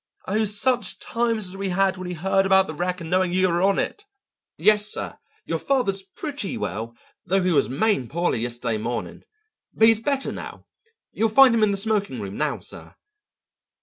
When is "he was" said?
7.43-7.69